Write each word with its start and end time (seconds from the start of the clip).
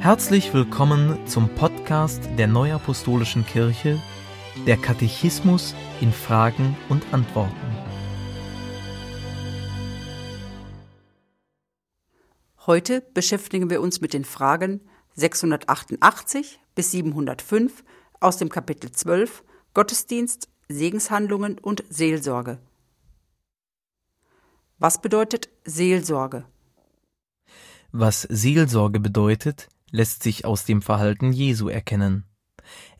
Herzlich 0.00 0.54
willkommen 0.54 1.26
zum 1.26 1.48
Podcast 1.48 2.22
der 2.38 2.46
Neuapostolischen 2.46 3.44
Kirche, 3.44 4.00
der 4.66 4.76
Katechismus 4.76 5.74
in 6.00 6.12
Fragen 6.12 6.76
und 6.88 7.02
Antworten. 7.12 7.56
Heute 12.66 13.00
beschäftigen 13.14 13.70
wir 13.70 13.80
uns 13.80 14.00
mit 14.00 14.12
den 14.12 14.24
Fragen 14.24 14.80
688 15.14 16.60
bis 16.74 16.92
705 16.92 17.82
aus 18.20 18.36
dem 18.36 18.48
Kapitel 18.48 18.92
12 18.92 19.42
Gottesdienst, 19.74 20.48
Segenshandlungen 20.68 21.58
und 21.58 21.84
Seelsorge. 21.88 22.58
Was 24.78 25.00
bedeutet 25.00 25.48
Seelsorge? 25.64 26.44
Was 27.92 28.22
Seelsorge 28.22 29.00
bedeutet, 29.00 29.68
lässt 29.90 30.22
sich 30.22 30.44
aus 30.44 30.64
dem 30.64 30.82
Verhalten 30.82 31.32
Jesu 31.32 31.68
erkennen. 31.68 32.24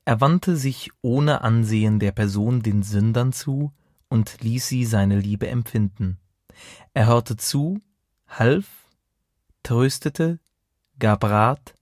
Er 0.05 0.21
wandte 0.21 0.57
sich 0.57 0.91
ohne 1.03 1.41
Ansehen 1.43 1.99
der 1.99 2.13
Person 2.13 2.63
den 2.63 2.83
Sündern 2.83 3.33
zu 3.33 3.73
und 4.09 4.41
ließ 4.41 4.69
sie 4.69 4.85
seine 4.85 5.19
Liebe 5.19 5.49
empfinden. 5.49 6.19
Er 6.95 7.07
hörte 7.07 7.37
zu, 7.37 7.81
half, 8.29 8.67
tröstete, 9.63 10.39
gab 10.99 11.25
Rat, 11.25 11.75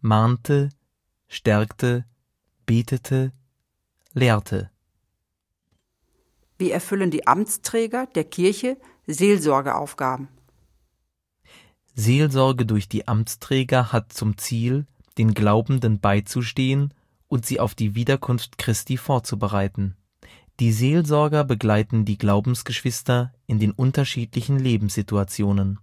mahnte, 0.00 0.70
stärkte, 1.28 2.06
betete, 2.64 3.32
lehrte. 4.14 4.70
Wie 6.58 6.70
erfüllen 6.70 7.10
die 7.10 7.26
Amtsträger 7.26 8.06
der 8.06 8.24
Kirche 8.24 8.76
Seelsorgeaufgaben? 9.06 10.28
Seelsorge 12.00 12.64
durch 12.64 12.88
die 12.88 13.06
Amtsträger 13.06 13.92
hat 13.92 14.12
zum 14.12 14.38
Ziel, 14.38 14.86
den 15.18 15.34
Glaubenden 15.34 16.00
beizustehen 16.00 16.94
und 17.28 17.44
sie 17.44 17.60
auf 17.60 17.74
die 17.74 17.94
Wiederkunft 17.94 18.56
Christi 18.56 18.96
vorzubereiten. 18.96 19.96
Die 20.60 20.72
Seelsorger 20.72 21.44
begleiten 21.44 22.06
die 22.06 22.16
Glaubensgeschwister 22.16 23.34
in 23.46 23.58
den 23.58 23.72
unterschiedlichen 23.72 24.58
Lebenssituationen. 24.58 25.78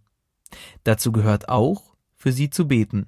Dazu 0.84 1.12
gehört 1.12 1.50
auch, 1.50 1.96
für 2.16 2.32
sie 2.32 2.50
zu 2.50 2.68
beten. 2.68 3.08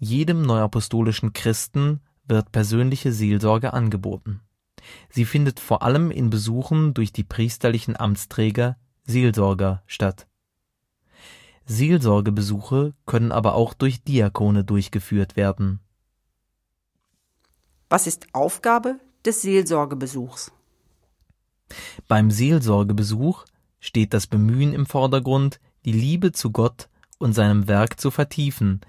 Jedem 0.00 0.42
neuapostolischen 0.42 1.32
Christen 1.32 2.00
wird 2.26 2.50
persönliche 2.50 3.12
Seelsorge 3.12 3.72
angeboten. 3.72 4.40
Sie 5.10 5.24
findet 5.24 5.60
vor 5.60 5.82
allem 5.82 6.10
in 6.10 6.28
Besuchen 6.28 6.92
durch 6.92 7.12
die 7.12 7.24
priesterlichen 7.24 7.96
Amtsträger 7.96 8.76
Seelsorger 9.04 9.82
statt. 9.86 10.26
Seelsorgebesuche 11.68 12.94
können 13.04 13.30
aber 13.30 13.54
auch 13.54 13.74
durch 13.74 14.02
Diakone 14.02 14.64
durchgeführt 14.64 15.36
werden. 15.36 15.80
Was 17.90 18.06
ist 18.06 18.26
Aufgabe 18.32 18.98
des 19.24 19.42
Seelsorgebesuchs? 19.42 20.50
Beim 22.08 22.30
Seelsorgebesuch 22.30 23.44
steht 23.80 24.14
das 24.14 24.26
Bemühen 24.26 24.72
im 24.72 24.86
Vordergrund, 24.86 25.60
die 25.84 25.92
Liebe 25.92 26.32
zu 26.32 26.50
Gott 26.52 26.88
und 27.18 27.34
seinem 27.34 27.68
Werk 27.68 28.00
zu 28.00 28.10
vertiefen, 28.10 28.80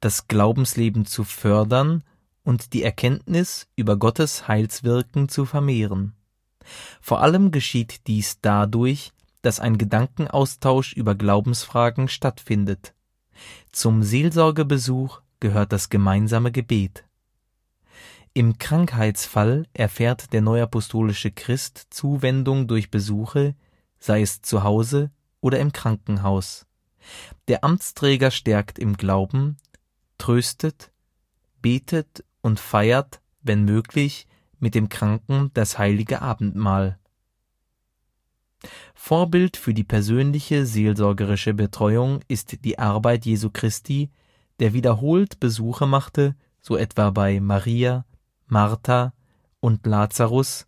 das 0.00 0.28
Glaubensleben 0.28 1.06
zu 1.06 1.24
fördern 1.24 2.04
und 2.44 2.74
die 2.74 2.82
Erkenntnis 2.82 3.66
über 3.76 3.96
Gottes 3.96 4.46
Heilswirken 4.46 5.30
zu 5.30 5.46
vermehren. 5.46 6.14
Vor 7.00 7.22
allem 7.22 7.50
geschieht 7.50 8.06
dies 8.06 8.40
dadurch, 8.42 9.12
dass 9.46 9.60
ein 9.60 9.78
Gedankenaustausch 9.78 10.94
über 10.94 11.14
Glaubensfragen 11.14 12.08
stattfindet. 12.08 12.94
Zum 13.70 14.02
Seelsorgebesuch 14.02 15.20
gehört 15.38 15.72
das 15.72 15.88
gemeinsame 15.88 16.50
Gebet. 16.50 17.04
Im 18.34 18.58
Krankheitsfall 18.58 19.68
erfährt 19.72 20.32
der 20.32 20.40
neuapostolische 20.40 21.30
Christ 21.30 21.86
Zuwendung 21.90 22.66
durch 22.66 22.90
Besuche, 22.90 23.54
sei 24.00 24.20
es 24.20 24.42
zu 24.42 24.64
Hause 24.64 25.12
oder 25.40 25.60
im 25.60 25.72
Krankenhaus. 25.72 26.66
Der 27.46 27.62
Amtsträger 27.62 28.32
stärkt 28.32 28.80
im 28.80 28.96
Glauben, 28.96 29.58
tröstet, 30.18 30.90
betet 31.62 32.24
und 32.40 32.58
feiert, 32.58 33.20
wenn 33.42 33.64
möglich, 33.64 34.26
mit 34.58 34.74
dem 34.74 34.88
Kranken 34.88 35.52
das 35.54 35.78
heilige 35.78 36.20
Abendmahl. 36.20 36.98
Vorbild 38.94 39.56
für 39.56 39.74
die 39.74 39.84
persönliche 39.84 40.66
seelsorgerische 40.66 41.54
Betreuung 41.54 42.20
ist 42.28 42.64
die 42.64 42.78
Arbeit 42.78 43.26
Jesu 43.26 43.50
Christi, 43.50 44.10
der 44.58 44.72
wiederholt 44.72 45.40
Besuche 45.40 45.86
machte, 45.86 46.34
so 46.60 46.76
etwa 46.76 47.10
bei 47.10 47.40
Maria, 47.40 48.04
Martha 48.46 49.12
und 49.60 49.86
Lazarus 49.86 50.66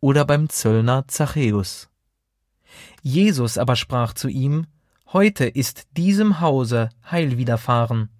oder 0.00 0.24
beim 0.24 0.48
Zöllner 0.48 1.06
Zachäus. 1.08 1.88
Jesus 3.02 3.58
aber 3.58 3.76
sprach 3.76 4.14
zu 4.14 4.28
ihm, 4.28 4.66
Heute 5.12 5.46
ist 5.46 5.96
diesem 5.96 6.40
Hause 6.40 6.90
Heil 7.10 7.38
widerfahren. 7.38 8.10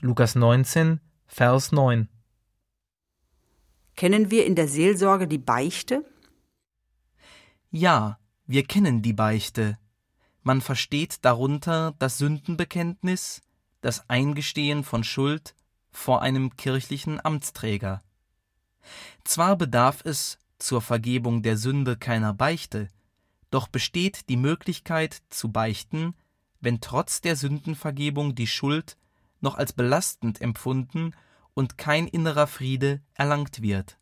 Lukas 0.00 0.36
19, 0.36 1.00
Vers 1.26 1.72
9. 1.72 2.08
Kennen 3.96 4.30
wir 4.30 4.46
in 4.46 4.54
der 4.54 4.68
Seelsorge 4.68 5.26
die 5.26 5.38
Beichte? 5.38 6.04
Ja, 7.72 8.20
wir 8.48 8.64
kennen 8.64 9.02
die 9.02 9.12
Beichte. 9.12 9.78
Man 10.42 10.62
versteht 10.62 11.22
darunter 11.26 11.94
das 11.98 12.16
Sündenbekenntnis, 12.16 13.42
das 13.82 14.08
Eingestehen 14.08 14.84
von 14.84 15.04
Schuld 15.04 15.54
vor 15.90 16.22
einem 16.22 16.56
kirchlichen 16.56 17.22
Amtsträger. 17.22 18.02
Zwar 19.22 19.56
bedarf 19.56 20.00
es 20.02 20.38
zur 20.58 20.80
Vergebung 20.80 21.42
der 21.42 21.58
Sünde 21.58 21.98
keiner 21.98 22.32
Beichte, 22.32 22.88
doch 23.50 23.68
besteht 23.68 24.30
die 24.30 24.38
Möglichkeit 24.38 25.20
zu 25.28 25.52
beichten, 25.52 26.14
wenn 26.58 26.80
trotz 26.80 27.20
der 27.20 27.36
Sündenvergebung 27.36 28.34
die 28.34 28.46
Schuld 28.46 28.96
noch 29.42 29.56
als 29.58 29.74
belastend 29.74 30.40
empfunden 30.40 31.14
und 31.52 31.76
kein 31.76 32.08
innerer 32.08 32.46
Friede 32.46 33.02
erlangt 33.12 33.60
wird. 33.60 33.97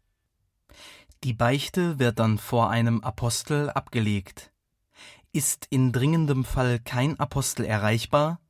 Die 1.25 1.33
Beichte 1.33 1.99
wird 1.99 2.19
dann 2.19 2.39
vor 2.39 2.71
einem 2.71 3.01
Apostel 3.01 3.71
abgelegt. 3.71 4.53
Ist 5.33 5.67
in 5.71 5.93
dringendem 5.93 6.45
Fall 6.45 6.79
kein 6.79 7.19
Apostel 7.19 7.65
erreichbar, 7.65 8.41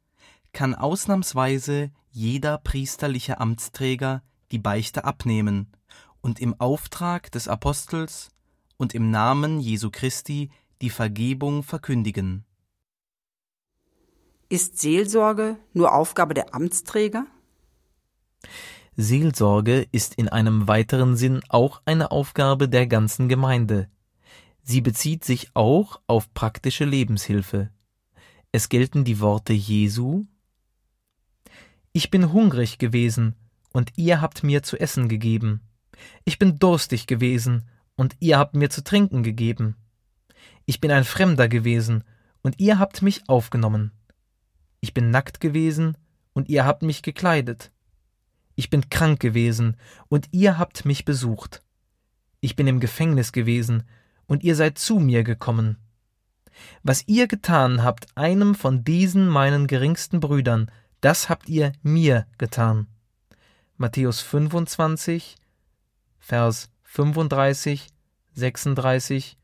kann 0.52 0.74
ausnahmsweise 0.74 1.90
jeder 2.10 2.58
priesterliche 2.58 3.40
Amtsträger 3.40 4.22
die 4.52 4.58
Beichte 4.58 5.04
abnehmen 5.04 5.72
und 6.20 6.40
im 6.40 6.58
Auftrag 6.60 7.30
des 7.32 7.48
Apostels 7.48 8.30
und 8.76 8.94
im 8.94 9.10
Namen 9.10 9.60
Jesu 9.60 9.90
Christi 9.90 10.50
die 10.82 10.90
Vergebung 10.90 11.62
verkündigen. 11.62 12.44
Ist 14.48 14.78
Seelsorge 14.78 15.56
nur 15.72 15.94
Aufgabe 15.94 16.34
der 16.34 16.54
Amtsträger? 16.54 17.26
Seelsorge 18.98 19.86
ist 19.92 20.14
in 20.14 20.30
einem 20.30 20.68
weiteren 20.68 21.16
Sinn 21.16 21.42
auch 21.50 21.82
eine 21.84 22.10
Aufgabe 22.10 22.66
der 22.66 22.86
ganzen 22.86 23.28
Gemeinde. 23.28 23.90
Sie 24.62 24.80
bezieht 24.80 25.22
sich 25.22 25.50
auch 25.52 26.00
auf 26.06 26.32
praktische 26.32 26.86
Lebenshilfe. 26.86 27.70
Es 28.52 28.70
gelten 28.70 29.04
die 29.04 29.20
Worte 29.20 29.52
Jesu 29.52 30.24
Ich 31.92 32.10
bin 32.10 32.32
hungrig 32.32 32.78
gewesen, 32.78 33.34
und 33.74 33.92
ihr 33.96 34.22
habt 34.22 34.42
mir 34.42 34.62
zu 34.62 34.80
essen 34.80 35.10
gegeben. 35.10 35.60
Ich 36.24 36.38
bin 36.38 36.58
durstig 36.58 37.06
gewesen, 37.06 37.68
und 37.96 38.16
ihr 38.20 38.38
habt 38.38 38.56
mir 38.56 38.70
zu 38.70 38.82
trinken 38.82 39.22
gegeben. 39.22 39.76
Ich 40.64 40.80
bin 40.80 40.90
ein 40.90 41.04
Fremder 41.04 41.48
gewesen, 41.48 42.02
und 42.42 42.58
ihr 42.60 42.78
habt 42.78 43.02
mich 43.02 43.28
aufgenommen. 43.28 43.92
Ich 44.80 44.94
bin 44.94 45.10
nackt 45.10 45.40
gewesen, 45.40 45.98
und 46.32 46.48
ihr 46.48 46.64
habt 46.64 46.82
mich 46.82 47.02
gekleidet. 47.02 47.72
Ich 48.56 48.70
bin 48.70 48.90
krank 48.90 49.20
gewesen, 49.20 49.76
und 50.08 50.28
ihr 50.32 50.58
habt 50.58 50.84
mich 50.84 51.04
besucht. 51.04 51.62
Ich 52.40 52.56
bin 52.56 52.66
im 52.66 52.80
Gefängnis 52.80 53.30
gewesen, 53.30 53.84
und 54.26 54.42
ihr 54.42 54.56
seid 54.56 54.78
zu 54.78 54.98
mir 54.98 55.22
gekommen. 55.22 55.76
Was 56.82 57.06
ihr 57.06 57.28
getan 57.28 57.84
habt 57.84 58.16
einem 58.16 58.54
von 58.54 58.82
diesen 58.82 59.28
meinen 59.28 59.66
geringsten 59.66 60.20
Brüdern, 60.20 60.70
das 61.00 61.28
habt 61.28 61.48
ihr 61.48 61.72
mir 61.82 62.26
getan. 62.38 62.86
Matthäus 63.76 64.20
25, 64.22 65.36
Vers 66.18 66.70
35, 66.84 67.88
36 68.32 69.36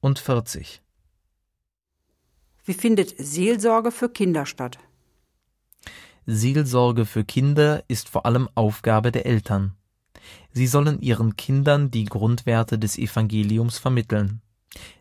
und 0.00 0.18
40. 0.18 0.82
Wie 2.64 2.74
findet 2.74 3.14
Seelsorge 3.18 3.90
für 3.90 4.08
Kinder 4.08 4.46
statt? 4.46 4.78
Seelsorge 6.26 7.04
für 7.04 7.24
Kinder 7.24 7.84
ist 7.88 8.08
vor 8.08 8.26
allem 8.26 8.48
Aufgabe 8.54 9.12
der 9.12 9.26
Eltern. 9.26 9.74
Sie 10.52 10.66
sollen 10.66 11.00
ihren 11.00 11.36
Kindern 11.36 11.90
die 11.90 12.04
Grundwerte 12.04 12.78
des 12.78 12.96
Evangeliums 12.96 13.78
vermitteln. 13.78 14.40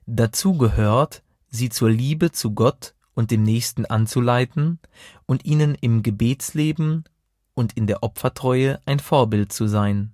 Dazu 0.06 0.58
gehört, 0.58 1.24
sie 1.50 1.70
zur 1.70 1.90
Liebe 1.90 2.32
zu 2.32 2.52
Gott 2.52 2.94
und 3.14 3.32
dem 3.32 3.44
Nächsten 3.44 3.86
anzuleiten 3.86 4.80
und 5.26 5.46
ihnen 5.46 5.76
im 5.76 6.04
Gebetsleben 6.04 7.06
und 7.54 7.74
in 7.74 7.88
der 7.88 8.04
Opfertreue 8.04 8.80
ein 8.86 9.00
Vorbild 9.00 9.54
zu 9.54 9.68
sein. 9.68 10.12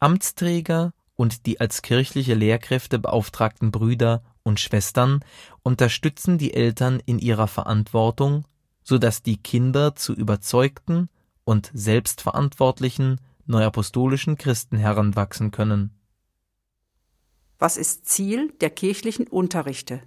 Amtsträger 0.00 0.92
und 1.14 1.46
die 1.46 1.60
als 1.60 1.82
kirchliche 1.82 2.34
Lehrkräfte 2.34 2.98
beauftragten 2.98 3.70
Brüder 3.70 4.22
und 4.42 4.58
Schwestern 4.58 5.20
unterstützen 5.62 6.38
die 6.38 6.54
Eltern 6.54 7.00
in 7.04 7.18
ihrer 7.18 7.46
Verantwortung, 7.46 8.44
so 8.82 8.98
dass 8.98 9.22
die 9.22 9.36
Kinder 9.36 9.94
zu 9.94 10.12
überzeugten 10.14 11.08
und 11.44 11.70
selbstverantwortlichen 11.74 13.20
neuapostolischen 13.46 14.36
Christen 14.36 14.76
heranwachsen 14.78 15.50
können. 15.50 15.90
Was 17.58 17.76
ist 17.76 18.06
Ziel 18.06 18.52
der 18.60 18.70
kirchlichen 18.70 19.26
Unterrichte? 19.26 20.02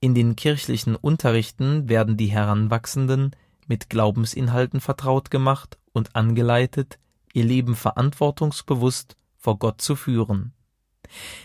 In 0.00 0.14
den 0.14 0.34
kirchlichen 0.34 0.96
Unterrichten 0.96 1.88
werden 1.88 2.16
die 2.16 2.26
Heranwachsenden 2.26 3.36
mit 3.68 3.88
Glaubensinhalten 3.88 4.80
vertraut 4.80 5.30
gemacht 5.30 5.78
und 5.92 6.16
angeleitet, 6.16 6.98
ihr 7.32 7.44
Leben 7.44 7.76
verantwortungsbewusst 7.76 9.16
vor 9.36 9.58
Gott 9.58 9.80
zu 9.80 9.94
führen. 9.94 10.52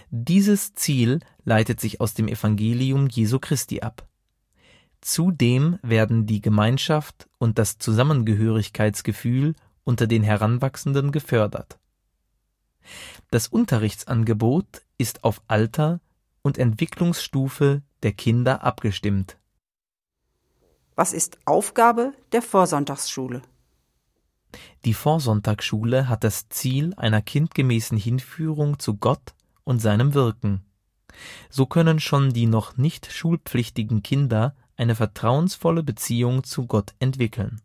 Dieses 0.10 0.74
Ziel 0.74 1.20
leitet 1.44 1.80
sich 1.80 2.02
aus 2.02 2.14
dem 2.14 2.28
Evangelium 2.28 3.08
Jesu 3.08 3.40
Christi 3.40 3.82
ab. 3.82 4.07
Zudem 5.02 5.80
werden 5.82 6.26
die 6.26 6.42
Gemeinschaft 6.42 7.28
und 7.38 7.60
das 7.60 7.78
Zusammengehörigkeitsgefühl 7.78 9.56
unter 9.84 10.08
den 10.08 10.24
Heranwachsenden 10.24 11.12
gefördert. 11.12 11.80
Das 13.32 13.48
Unterrichtsangebot 13.48 14.84
ist 14.98 15.24
auf 15.24 15.42
Alter 15.48 16.00
und 16.42 16.58
Entwicklungsstufe 16.58 17.84
der 18.04 18.14
Kinder 18.14 18.64
abgestimmt. 18.64 19.38
Was 20.96 21.14
ist 21.14 21.38
Aufgabe 21.46 22.14
der 22.32 22.42
Vorsonntagsschule? 22.42 23.42
Die 24.86 24.94
Vorsonntagsschule 24.94 26.10
hat 26.10 26.24
das 26.24 26.50
Ziel 26.50 26.94
einer 26.96 27.22
kindgemäßen 27.22 27.98
Hinführung 27.98 28.80
zu 28.80 28.96
Gott 28.96 29.36
und 29.64 29.80
seinem 29.80 30.14
Wirken. 30.14 30.66
So 31.50 31.66
können 31.66 32.00
schon 32.00 32.34
die 32.34 32.48
noch 32.48 32.78
nicht 32.78 33.12
schulpflichtigen 33.12 34.04
Kinder 34.04 34.56
eine 34.78 34.96
vertrauensvolle 34.96 35.84
Beziehung 35.84 36.44
zu 36.44 36.66
Gott 36.68 36.94
entwickeln. 37.00 37.62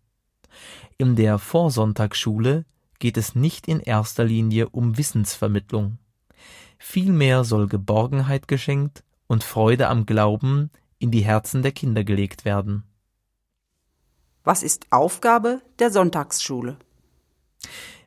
In 0.99 1.17
der 1.17 1.39
Vorsonntagsschule 1.39 2.65
geht 2.99 3.17
es 3.17 3.35
nicht 3.35 3.69
in 3.69 3.81
erster 3.81 4.25
Linie 4.25 4.69
um 4.69 4.99
Wissensvermittlung. 4.99 5.99
Vielmehr 6.79 7.45
soll 7.45 7.69
Geborgenheit 7.69 8.49
geschenkt 8.49 9.05
und 9.27 9.45
Freude 9.45 9.89
am 9.89 10.07
Glauben 10.07 10.71
in 10.99 11.11
die 11.11 11.25
Herzen 11.25 11.63
der 11.63 11.73
Kinder 11.73 12.05
gelegt 12.05 12.45
werden. 12.45 12.85
Was 14.45 14.63
ist 14.63 14.87
Aufgabe 14.91 15.63
der 15.79 15.91
Sonntagsschule? 15.91 16.77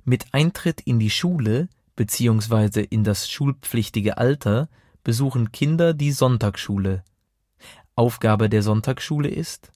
Mit 0.03 0.25
Eintritt 0.33 0.81
in 0.81 0.99
die 0.99 1.09
Schule 1.09 1.69
bzw. 1.95 2.81
in 2.81 3.03
das 3.03 3.29
schulpflichtige 3.29 4.17
Alter 4.17 4.69
besuchen 5.03 5.51
Kinder 5.51 5.93
die 5.93 6.11
Sonntagsschule. 6.11 7.03
Aufgabe 7.95 8.49
der 8.49 8.61
Sonntagsschule 8.61 9.29
ist, 9.29 9.71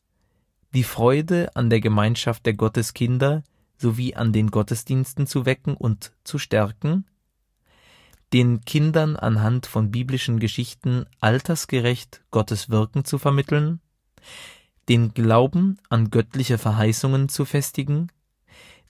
die 0.74 0.84
Freude 0.84 1.56
an 1.56 1.70
der 1.70 1.80
Gemeinschaft 1.80 2.46
der 2.46 2.54
Gotteskinder 2.54 3.44
sowie 3.78 4.14
an 4.16 4.34
den 4.34 4.52
Gottesdiensten 4.52 5.26
zu 5.26 5.46
wecken 5.46 5.76
und 5.76 6.12
zu 6.24 6.38
stärken, 6.38 7.06
den 8.34 8.62
Kindern 8.62 9.16
anhand 9.16 9.66
von 9.66 9.90
biblischen 9.90 10.40
Geschichten 10.40 11.06
altersgerecht 11.20 12.22
Gottes 12.30 12.70
Wirken 12.70 13.06
zu 13.06 13.18
vermitteln, 13.18 13.80
den 14.88 15.14
Glauben 15.14 15.78
an 15.90 16.10
göttliche 16.12 16.58
Verheißungen 16.58 17.30
zu 17.30 17.46
festigen, 17.46 18.12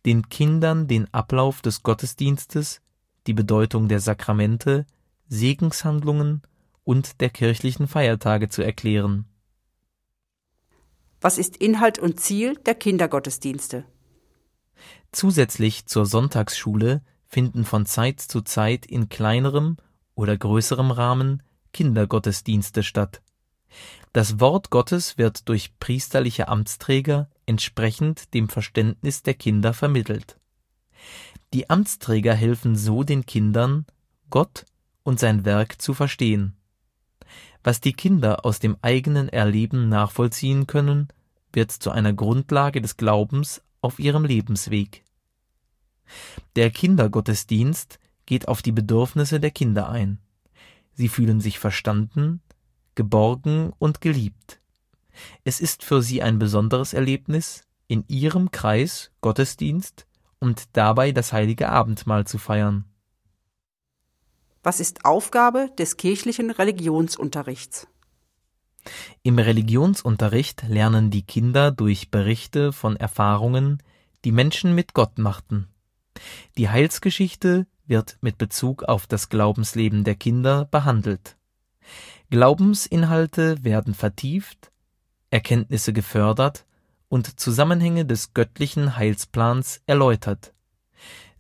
den 0.06 0.28
Kindern 0.30 0.88
den 0.88 1.14
Ablauf 1.14 1.62
des 1.62 1.84
Gottesdienstes, 1.84 2.82
die 3.28 3.34
Bedeutung 3.34 3.88
der 3.88 4.00
Sakramente, 4.00 4.86
Segenshandlungen 5.28 6.42
und 6.90 7.22
der 7.22 7.30
kirchlichen 7.30 7.88
Feiertage 7.88 8.50
zu 8.50 8.64
erklären. 8.64 9.26
Was 11.22 11.38
ist 11.38 11.56
Inhalt 11.58 12.00
und 12.00 12.20
Ziel 12.20 12.56
der 12.66 12.74
Kindergottesdienste? 12.74 13.86
Zusätzlich 15.12 15.86
zur 15.86 16.08
Sonntagsschule 16.08 17.04
finden 17.28 17.64
von 17.64 17.86
Zeit 17.86 18.20
zu 18.22 18.42
Zeit 18.42 18.88
in 18.88 19.08
kleinerem 19.08 19.78
oder 20.16 20.36
größerem 20.36 20.90
Rahmen 20.90 21.44
Kindergottesdienste 21.74 22.82
statt. 22.82 23.22
Das 24.12 24.40
Wort 24.40 24.72
Gottes 24.72 25.20
wird 25.20 25.48
durch 25.48 25.78
priesterliche 25.78 26.48
Amtsträger 26.48 27.30
entsprechend 27.46 28.34
dem 28.34 28.50
Verständnis 28.50 29.22
der 29.22 29.36
Kinder 29.36 29.76
vermittelt. 29.76 30.40
Die 31.54 31.70
Amtsträger 31.70 32.34
helfen 32.34 32.76
so 32.76 33.04
den 33.04 33.28
Kindern, 33.28 33.86
Gott 34.32 34.66
und 35.04 35.20
sein 35.20 35.46
Werk 35.46 35.80
zu 35.80 35.94
verstehen. 35.94 36.56
Was 37.64 37.82
die 37.82 37.94
Kinder 37.94 38.46
aus 38.46 38.60
dem 38.60 38.78
eigenen 38.82 39.30
Erleben 39.30 39.90
nachvollziehen 39.90 40.68
können, 40.68 41.10
wird 41.52 41.72
zu 41.72 41.92
einer 41.92 42.14
Grundlage 42.14 42.82
des 42.82 42.98
Glaubens 42.98 43.62
auf 43.82 44.00
ihrem 44.00 44.26
Lebensweg. 44.26 45.04
Der 46.56 46.72
Kindergottesdienst 46.72 48.00
geht 48.26 48.48
auf 48.48 48.62
die 48.62 48.72
Bedürfnisse 48.72 49.40
der 49.40 49.52
Kinder 49.52 49.90
ein. 49.90 50.20
Sie 50.94 51.10
fühlen 51.10 51.42
sich 51.42 51.60
verstanden, 51.60 52.42
geborgen 52.96 53.74
und 53.80 54.02
geliebt. 54.02 54.60
Es 55.44 55.60
ist 55.60 55.84
für 55.84 56.02
sie 56.02 56.22
ein 56.22 56.40
besonderes 56.40 56.94
Erlebnis, 56.94 57.64
in 57.88 58.06
ihrem 58.08 58.52
Kreis 58.52 59.12
Gottesdienst 59.22 60.06
und 60.40 60.70
dabei 60.74 61.12
das 61.12 61.34
heilige 61.34 61.70
Abendmahl 61.70 62.26
zu 62.26 62.38
feiern. 62.38 62.86
Was 64.62 64.80
ist 64.80 65.06
Aufgabe 65.06 65.70
des 65.78 65.96
kirchlichen 65.96 66.52
Religionsunterrichts? 66.52 67.88
Im 69.24 69.40
Religionsunterricht 69.40 70.64
lernen 70.68 71.12
die 71.12 71.24
Kinder 71.24 71.72
durch 71.72 72.12
Berichte 72.12 72.74
von 72.74 72.96
Erfahrungen, 72.98 73.82
die 74.26 74.32
Menschen 74.32 74.76
mit 74.76 74.94
Gott 74.94 75.18
machten. 75.18 75.68
Die 76.58 76.70
Heilsgeschichte 76.70 77.68
wird 77.86 78.18
mit 78.22 78.38
Bezug 78.38 78.84
auf 78.84 79.08
das 79.08 79.30
Glaubensleben 79.30 80.04
der 80.04 80.16
Kinder 80.16 80.66
behandelt. 80.66 81.38
Glaubensinhalte 82.30 83.64
werden 83.64 83.94
vertieft, 83.94 84.72
Erkenntnisse 85.32 85.94
gefördert 85.94 86.66
und 87.08 87.40
Zusammenhänge 87.40 88.06
des 88.06 88.34
göttlichen 88.34 88.96
Heilsplans 88.96 89.82
erläutert. 89.88 90.54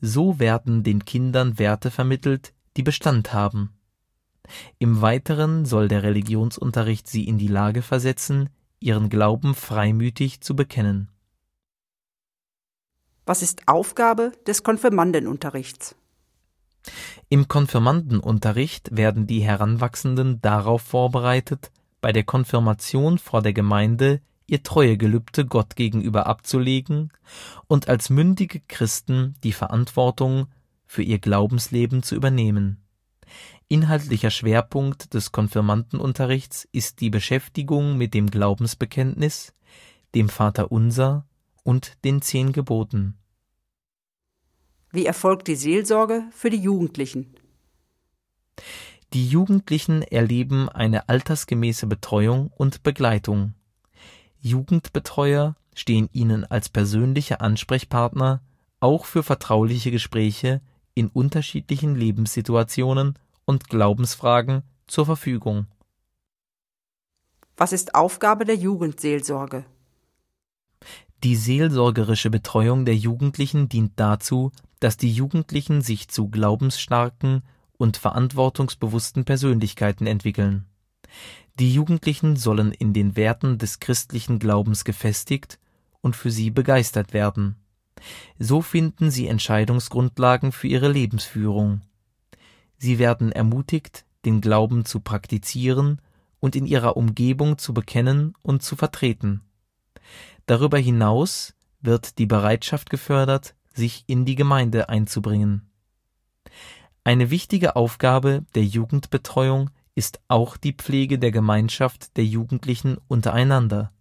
So 0.01 0.39
werden 0.39 0.83
den 0.83 1.05
Kindern 1.05 1.59
Werte 1.59 1.91
vermittelt, 1.91 2.53
die 2.77 2.83
Bestand 2.83 3.33
haben. 3.33 3.73
Im 4.77 5.01
Weiteren 5.01 5.65
soll 5.65 5.87
der 5.87 6.03
Religionsunterricht 6.03 7.07
sie 7.07 7.25
in 7.27 7.37
die 7.37 7.47
Lage 7.47 7.81
versetzen, 7.81 8.49
ihren 8.79 9.09
Glauben 9.09 9.55
freimütig 9.55 10.41
zu 10.41 10.55
bekennen. 10.55 11.09
Was 13.25 13.43
ist 13.43 13.67
Aufgabe 13.67 14.31
des 14.47 14.63
Konfirmandenunterrichts? 14.63 15.95
Im 17.27 17.47
Konfirmandenunterricht 17.47 18.95
werden 18.95 19.27
die 19.27 19.41
Heranwachsenden 19.41 20.41
darauf 20.41 20.81
vorbereitet, 20.81 21.71
bei 22.01 22.11
der 22.11 22.23
Konfirmation 22.23 23.19
vor 23.19 23.41
der 23.41 23.53
Gemeinde 23.53 24.21
ihr 24.47 24.63
Treuegelübde 24.63 25.45
Gott 25.45 25.75
gegenüber 25.75 26.25
abzulegen 26.25 27.11
und 27.67 27.87
als 27.87 28.09
mündige 28.09 28.61
Christen 28.61 29.35
die 29.43 29.53
Verantwortung 29.53 30.47
für 30.89 31.03
ihr 31.03 31.19
Glaubensleben 31.19 32.01
zu 32.01 32.15
übernehmen. 32.15 32.83
Inhaltlicher 33.67 34.31
Schwerpunkt 34.31 35.13
des 35.13 35.31
Konfirmandenunterrichts 35.31 36.67
ist 36.71 36.99
die 36.99 37.11
Beschäftigung 37.11 37.95
mit 37.95 38.15
dem 38.15 38.31
Glaubensbekenntnis, 38.31 39.53
dem 40.15 40.29
Vaterunser 40.29 41.27
und 41.63 42.03
den 42.03 42.23
zehn 42.23 42.53
Geboten. 42.53 43.19
Wie 44.91 45.05
erfolgt 45.05 45.47
die 45.47 45.55
Seelsorge 45.55 46.23
für 46.31 46.49
die 46.49 46.57
Jugendlichen? 46.57 47.35
Die 49.13 49.27
Jugendlichen 49.27 50.01
erleben 50.01 50.69
eine 50.69 51.07
altersgemäße 51.07 51.85
Betreuung 51.85 52.51
und 52.57 52.81
Begleitung. 52.81 53.53
Jugendbetreuer 54.39 55.55
stehen 55.75 56.09
ihnen 56.13 56.45
als 56.45 56.67
persönliche 56.67 57.41
Ansprechpartner 57.41 58.41
auch 58.79 59.05
für 59.05 59.21
vertrauliche 59.21 59.91
Gespräche 59.91 60.61
in 60.99 61.07
unterschiedlichen 61.07 61.95
Lebenssituationen 61.95 63.17
und 63.45 63.69
Glaubensfragen 63.69 64.63
zur 64.85 65.05
Verfügung. 65.05 65.65
Was 67.55 67.71
ist 67.71 67.95
Aufgabe 67.95 68.45
der 68.45 68.55
Jugendseelsorge? 68.55 69.65
Die 71.23 71.35
seelsorgerische 71.35 72.29
Betreuung 72.29 72.85
der 72.85 72.95
Jugendlichen 72.95 73.69
dient 73.69 73.93
dazu, 73.95 74.51
dass 74.79 74.97
die 74.97 75.11
Jugendlichen 75.11 75.81
sich 75.81 76.09
zu 76.09 76.29
glaubensstarken 76.29 77.43
und 77.77 77.97
verantwortungsbewussten 77.97 79.25
Persönlichkeiten 79.25 80.05
entwickeln. 80.05 80.65
Die 81.59 81.73
Jugendlichen 81.73 82.35
sollen 82.35 82.71
in 82.71 82.93
den 82.93 83.15
Werten 83.15 83.57
des 83.57 83.79
christlichen 83.79 84.39
Glaubens 84.39 84.85
gefestigt 84.85 85.59
und 86.01 86.15
für 86.15 86.31
sie 86.31 86.51
begeistert 86.51 87.13
werden. 87.13 87.55
So 88.37 88.61
finden 88.61 89.11
sie 89.11 89.27
Entscheidungsgrundlagen 89.27 90.51
für 90.51 90.67
ihre 90.67 90.89
Lebensführung. 90.89 91.81
Sie 92.77 92.99
werden 92.99 93.31
ermutigt, 93.31 94.05
den 94.25 94.41
Glauben 94.41 94.85
zu 94.85 94.99
praktizieren 94.99 96.01
und 96.39 96.55
in 96.55 96.65
ihrer 96.65 96.97
Umgebung 96.97 97.57
zu 97.57 97.73
bekennen 97.73 98.33
und 98.41 98.63
zu 98.63 98.75
vertreten. 98.75 99.41
Darüber 100.45 100.77
hinaus 100.77 101.53
wird 101.81 102.17
die 102.17 102.25
Bereitschaft 102.25 102.89
gefördert, 102.89 103.55
sich 103.73 104.03
in 104.07 104.25
die 104.25 104.35
Gemeinde 104.35 104.89
einzubringen. 104.89 105.69
Eine 107.03 107.29
wichtige 107.29 107.75
Aufgabe 107.75 108.45
der 108.55 108.65
Jugendbetreuung 108.65 109.69
ist 109.95 110.21
auch 110.27 110.57
die 110.57 110.73
Pflege 110.73 111.19
der 111.19 111.31
Gemeinschaft 111.31 112.15
der 112.17 112.25
Jugendlichen 112.25 112.97
untereinander. 113.07 113.91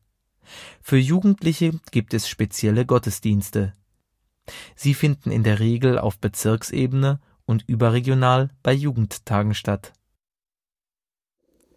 Für 0.80 0.98
Jugendliche 0.98 1.78
gibt 1.90 2.14
es 2.14 2.28
spezielle 2.28 2.86
Gottesdienste. 2.86 3.74
Sie 4.74 4.94
finden 4.94 5.30
in 5.30 5.42
der 5.42 5.60
Regel 5.60 5.98
auf 5.98 6.18
Bezirksebene 6.18 7.20
und 7.44 7.64
überregional 7.66 8.50
bei 8.62 8.72
Jugendtagen 8.72 9.54
statt. 9.54 9.92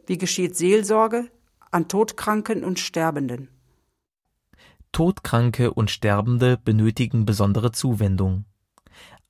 Wie 0.05 0.17
geschieht 0.17 0.55
Seelsorge 0.55 1.29
an 1.71 1.87
Todkranken 1.87 2.63
und 2.63 2.79
Sterbenden? 2.79 3.49
Todkranke 4.91 5.73
und 5.73 5.89
Sterbende 5.89 6.57
benötigen 6.57 7.25
besondere 7.25 7.71
Zuwendung. 7.71 8.45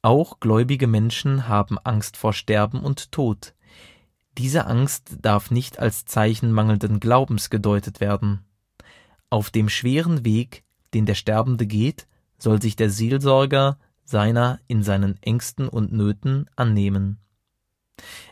Auch 0.01 0.39
gläubige 0.39 0.88
Menschen 0.88 1.48
haben 1.48 1.77
Angst 1.77 2.17
vor 2.17 2.33
Sterben 2.33 2.79
und 2.79 3.12
Tod. 3.12 3.53
Diese 4.38 4.65
Angst 4.65 5.17
darf 5.21 5.51
nicht 5.51 5.77
als 5.77 6.05
Zeichen 6.05 6.51
mangelnden 6.51 7.00
Glaubens 7.00 7.51
gedeutet 7.51 8.00
werden. 8.00 8.43
Auf 9.29 9.51
dem 9.51 9.69
schweren 9.69 10.25
Weg, 10.25 10.63
den 10.95 11.05
der 11.05 11.13
Sterbende 11.13 11.67
geht, 11.67 12.07
soll 12.41 12.62
sich 12.62 12.75
der 12.75 12.89
Seelsorger 12.89 13.77
seiner 14.03 14.60
in 14.67 14.83
seinen 14.83 15.21
Ängsten 15.21 15.69
und 15.69 15.93
Nöten 15.93 16.50
annehmen. 16.55 17.19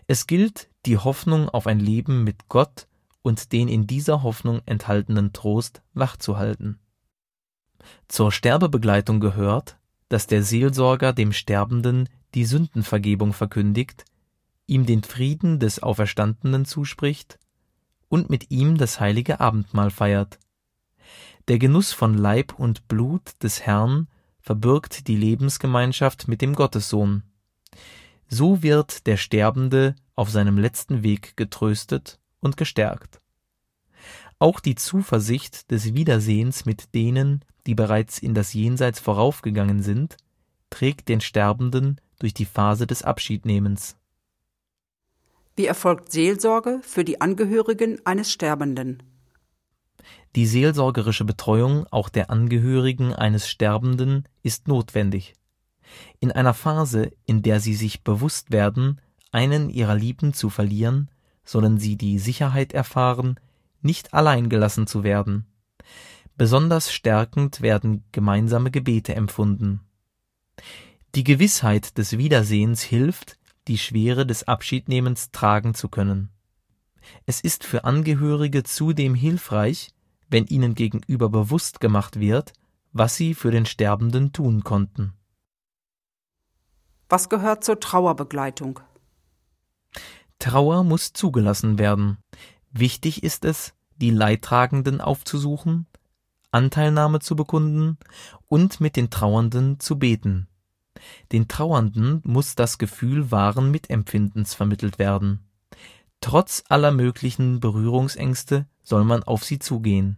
Es 0.07 0.25
gilt, 0.25 0.69
die 0.85 0.97
Hoffnung 0.97 1.47
auf 1.49 1.67
ein 1.67 1.79
Leben 1.79 2.23
mit 2.23 2.49
Gott 2.49 2.87
und 3.21 3.51
den 3.51 3.67
in 3.67 3.85
dieser 3.85 4.23
Hoffnung 4.23 4.61
enthaltenen 4.65 5.31
Trost 5.31 5.83
wachzuhalten. 5.93 6.79
Zur 8.07 8.31
Sterbebegleitung 8.31 9.19
gehört, 9.19 9.77
dass 10.07 10.25
der 10.25 10.43
Seelsorger 10.43 11.13
dem 11.13 11.31
Sterbenden 11.31 12.09
die 12.33 12.45
Sündenvergebung 12.45 13.33
verkündigt, 13.33 14.05
ihm 14.65 14.85
den 14.85 15.03
Frieden 15.03 15.59
des 15.59 15.83
Auferstandenen 15.83 16.65
zuspricht 16.65 17.37
und 18.07 18.29
mit 18.29 18.49
ihm 18.49 18.77
das 18.77 18.99
heilige 18.99 19.39
Abendmahl 19.39 19.91
feiert. 19.91 20.39
Der 21.49 21.57
Genuss 21.57 21.93
von 21.93 22.13
Leib 22.13 22.59
und 22.59 22.87
Blut 22.87 23.31
des 23.41 23.63
Herrn 23.63 24.07
verbirgt 24.39 25.07
die 25.07 25.15
Lebensgemeinschaft 25.15 26.27
mit 26.27 26.43
dem 26.43 26.53
Gottessohn. 26.53 27.23
So 28.27 28.61
wird 28.61 29.07
der 29.07 29.17
Sterbende 29.17 29.95
auf 30.15 30.29
seinem 30.29 30.59
letzten 30.59 31.01
Weg 31.01 31.35
getröstet 31.37 32.19
und 32.39 32.55
gestärkt. 32.55 33.19
Auch 34.37 34.59
die 34.59 34.75
Zuversicht 34.75 35.71
des 35.71 35.95
Wiedersehens 35.95 36.65
mit 36.65 36.93
denen, 36.93 37.43
die 37.65 37.73
bereits 37.73 38.19
in 38.19 38.35
das 38.35 38.53
Jenseits 38.53 38.99
voraufgegangen 38.99 39.81
sind, 39.81 40.17
trägt 40.69 41.09
den 41.09 41.19
Sterbenden 41.19 41.99
durch 42.19 42.35
die 42.35 42.45
Phase 42.45 42.85
des 42.85 43.01
Abschiednehmens. 43.01 43.97
Wie 45.55 45.65
erfolgt 45.65 46.11
Seelsorge 46.11 46.79
für 46.83 47.03
die 47.03 47.21
Angehörigen 47.21 48.05
eines 48.05 48.31
Sterbenden? 48.31 49.01
Die 50.35 50.45
seelsorgerische 50.45 51.25
Betreuung 51.25 51.87
auch 51.87 52.09
der 52.09 52.29
Angehörigen 52.29 53.13
eines 53.13 53.49
Sterbenden 53.49 54.27
ist 54.43 54.67
notwendig. 54.67 55.33
In 56.19 56.31
einer 56.31 56.53
Phase, 56.53 57.11
in 57.25 57.41
der 57.41 57.59
sie 57.59 57.73
sich 57.73 58.03
bewusst 58.03 58.51
werden, 58.51 59.01
einen 59.31 59.69
ihrer 59.69 59.95
Lieben 59.95 60.33
zu 60.33 60.49
verlieren, 60.49 61.09
sollen 61.43 61.79
sie 61.79 61.97
die 61.97 62.19
Sicherheit 62.19 62.73
erfahren, 62.73 63.39
nicht 63.81 64.13
allein 64.13 64.49
gelassen 64.49 64.85
zu 64.85 65.03
werden. 65.03 65.45
Besonders 66.37 66.93
stärkend 66.93 67.61
werden 67.61 68.03
gemeinsame 68.11 68.71
Gebete 68.71 69.15
empfunden. 69.15 69.81
Die 71.15 71.23
Gewissheit 71.23 71.97
des 71.97 72.17
Wiedersehens 72.17 72.81
hilft, 72.81 73.37
die 73.67 73.77
Schwere 73.77 74.25
des 74.25 74.47
Abschiednehmens 74.47 75.31
tragen 75.31 75.73
zu 75.73 75.89
können. 75.89 76.29
Es 77.25 77.41
ist 77.41 77.63
für 77.63 77.83
Angehörige 77.83 78.63
zudem 78.63 79.15
hilfreich, 79.15 79.91
wenn 80.29 80.45
ihnen 80.45 80.75
gegenüber 80.75 81.29
bewusst 81.29 81.79
gemacht 81.79 82.19
wird, 82.19 82.53
was 82.91 83.15
sie 83.15 83.33
für 83.33 83.51
den 83.51 83.65
Sterbenden 83.65 84.31
tun 84.31 84.63
konnten. 84.63 85.13
Was 87.09 87.29
gehört 87.29 87.63
zur 87.63 87.79
Trauerbegleitung? 87.79 88.79
Trauer 90.38 90.83
muss 90.83 91.13
zugelassen 91.13 91.77
werden. 91.77 92.17
Wichtig 92.71 93.24
ist 93.24 93.45
es, 93.45 93.74
die 93.98 94.12
Leidtragenden 94.12 95.01
aufzusuchen, 95.01 95.88
Anteilnahme 96.51 97.19
zu 97.19 97.36
bekunden 97.36 97.98
und 98.48 98.79
mit 98.79 98.95
den 98.95 99.09
Trauernden 99.09 99.79
zu 99.79 100.00
beten. 100.00 100.48
Den 101.31 101.48
Trauernden 101.48 102.21
muss 102.24 102.55
das 102.55 102.77
Gefühl 102.77 103.31
wahren 103.31 103.71
Mitempfindens 103.71 104.53
vermittelt 104.53 105.00
werden. 105.00 105.45
Trotz 106.21 106.63
aller 106.69 106.91
möglichen 106.91 107.59
Berührungsängste 107.59 108.67
soll 108.89 109.05
man 109.05 109.24
auf 109.24 109.46
sie 109.46 109.60
zugehen. 109.60 110.17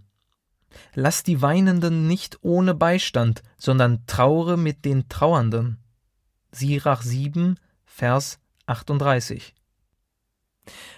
Lass 0.96 1.24
die 1.24 1.42
Weinenden 1.42 2.08
nicht 2.08 2.40
ohne 2.42 2.74
Beistand, 2.74 3.44
sondern 3.58 4.06
traure 4.08 4.58
mit 4.58 4.86
den 4.86 5.10
Trauernden. 5.10 5.78
Sirach 6.52 7.02
7, 7.02 7.60
Vers 7.86 8.40
38. 8.68 9.54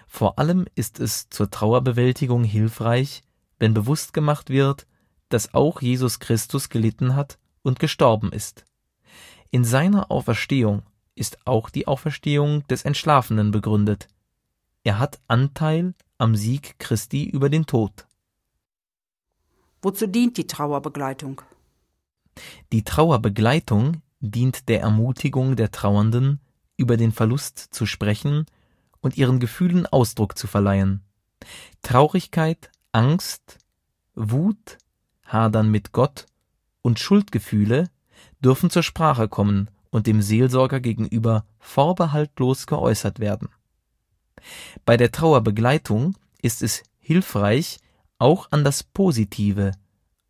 Vor 0.07 0.37
allem 0.37 0.67
ist 0.75 0.99
es 0.99 1.29
zur 1.29 1.49
Trauerbewältigung 1.49 2.43
hilfreich, 2.43 3.23
wenn 3.57 3.73
bewusst 3.73 4.13
gemacht 4.13 4.49
wird, 4.49 4.85
dass 5.29 5.55
auch 5.55 5.81
Jesus 5.81 6.19
Christus 6.19 6.69
gelitten 6.69 7.15
hat 7.15 7.39
und 7.63 7.79
gestorben 7.79 8.31
ist. 8.31 8.65
In 9.49 9.65
seiner 9.65 10.11
Auferstehung 10.11 10.83
ist 11.15 11.47
auch 11.47 11.69
die 11.71 11.87
Auferstehung 11.87 12.67
des 12.67 12.83
Entschlafenen 12.85 13.49
begründet. 13.51 14.07
Er 14.83 14.99
hat 14.99 15.19
Anteil 15.27 15.95
am 16.17 16.35
Sieg 16.35 16.79
Christi 16.79 17.25
über 17.25 17.49
den 17.49 17.65
Tod. 17.65 18.07
Wozu 19.81 20.07
dient 20.07 20.37
die 20.37 20.47
Trauerbegleitung? 20.47 21.41
Die 22.71 22.83
Trauerbegleitung 22.83 24.01
dient 24.19 24.69
der 24.69 24.81
Ermutigung 24.81 25.55
der 25.55 25.71
Trauernden, 25.71 26.39
über 26.77 26.97
den 26.97 27.11
Verlust 27.11 27.59
zu 27.59 27.85
sprechen 27.85 28.45
und 29.01 29.17
ihren 29.17 29.39
Gefühlen 29.39 29.85
Ausdruck 29.85 30.37
zu 30.37 30.47
verleihen. 30.47 31.01
Traurigkeit, 31.81 32.71
Angst, 32.93 33.59
Wut, 34.15 34.77
Hadern 35.25 35.69
mit 35.69 35.91
Gott 35.91 36.25
und 36.81 36.99
Schuldgefühle 36.99 37.89
dürfen 38.39 38.69
zur 38.69 38.83
Sprache 38.83 39.27
kommen 39.27 39.69
und 39.89 40.07
dem 40.07 40.21
Seelsorger 40.21 40.79
gegenüber 40.79 41.45
vorbehaltlos 41.59 42.67
geäußert 42.67 43.19
werden. 43.19 43.49
Bei 44.85 44.97
der 44.97 45.11
Trauerbegleitung 45.11 46.15
ist 46.41 46.61
es 46.61 46.83
hilfreich, 46.99 47.79
auch 48.17 48.47
an 48.51 48.63
das 48.63 48.83
Positive, 48.83 49.71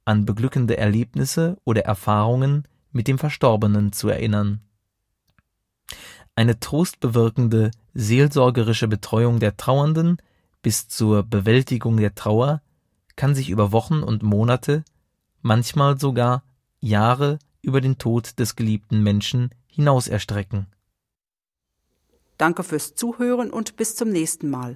an 0.05 0.25
beglückende 0.25 0.77
Erlebnisse 0.77 1.57
oder 1.63 1.85
Erfahrungen 1.85 2.67
mit 2.91 3.07
dem 3.07 3.17
Verstorbenen 3.17 3.91
zu 3.91 4.09
erinnern. 4.09 4.61
Eine 6.35 6.59
trostbewirkende, 6.59 7.71
seelsorgerische 7.93 8.87
Betreuung 8.87 9.39
der 9.39 9.57
Trauernden 9.57 10.17
bis 10.61 10.87
zur 10.87 11.23
Bewältigung 11.23 11.97
der 11.97 12.15
Trauer 12.15 12.61
kann 13.15 13.35
sich 13.35 13.49
über 13.49 13.71
Wochen 13.71 14.01
und 14.01 14.23
Monate, 14.23 14.83
manchmal 15.41 15.99
sogar 15.99 16.43
Jahre 16.79 17.37
über 17.61 17.81
den 17.81 17.97
Tod 17.97 18.39
des 18.39 18.55
geliebten 18.55 19.03
Menschen 19.03 19.51
hinaus 19.67 20.07
erstrecken. 20.07 20.67
Danke 22.43 22.63
fürs 22.63 22.93
Zuhören 22.93 23.51
und 23.51 23.77
bis 23.77 23.95
zum 23.95 24.09
nächsten 24.09 24.49
Mal. 24.49 24.75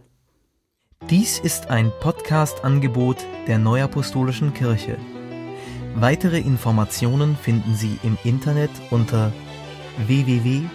Dies 1.10 1.38
ist 1.38 1.70
ein 1.70 1.92
Podcast-Angebot 2.00 3.18
der 3.46 3.58
Neuapostolischen 3.58 4.54
Kirche. 4.54 4.98
Weitere 5.94 6.40
Informationen 6.40 7.36
finden 7.36 7.76
Sie 7.76 8.00
im 8.04 8.18
Internet 8.24 8.72
unter 8.90 9.34
www.nak.org. 10.06 10.68